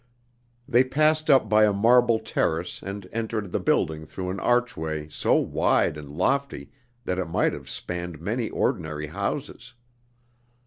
[0.67, 5.35] They passed up by a marble terrace and entered the building through an archway so
[5.35, 6.71] wide and lofty
[7.05, 9.75] that it might have spanned many ordinary houses.